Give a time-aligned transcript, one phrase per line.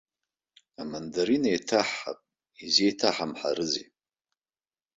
[0.81, 2.19] Амандарина еиҭаҳҳап,
[2.63, 3.87] изеиҭаҳамҳарызеи!